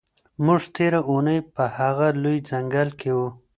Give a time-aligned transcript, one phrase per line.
[0.45, 3.27] موږ تېره اونۍ په هغه لوی ځنګل کې وو.